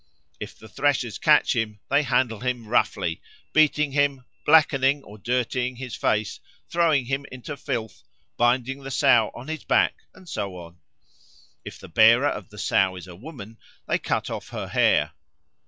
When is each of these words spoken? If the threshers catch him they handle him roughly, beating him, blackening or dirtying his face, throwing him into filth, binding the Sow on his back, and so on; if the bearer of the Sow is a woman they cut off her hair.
If 0.39 0.57
the 0.57 0.67
threshers 0.67 1.19
catch 1.19 1.55
him 1.55 1.77
they 1.91 2.01
handle 2.01 2.39
him 2.39 2.67
roughly, 2.67 3.21
beating 3.53 3.91
him, 3.91 4.25
blackening 4.47 5.03
or 5.03 5.19
dirtying 5.19 5.75
his 5.75 5.93
face, 5.93 6.39
throwing 6.71 7.05
him 7.05 7.23
into 7.31 7.55
filth, 7.55 8.01
binding 8.35 8.81
the 8.81 8.89
Sow 8.89 9.29
on 9.35 9.47
his 9.47 9.63
back, 9.63 9.93
and 10.15 10.27
so 10.27 10.55
on; 10.57 10.79
if 11.63 11.77
the 11.77 11.87
bearer 11.87 12.29
of 12.29 12.49
the 12.49 12.57
Sow 12.57 12.95
is 12.95 13.05
a 13.05 13.15
woman 13.15 13.59
they 13.87 13.99
cut 13.99 14.31
off 14.31 14.49
her 14.49 14.69
hair. 14.69 15.11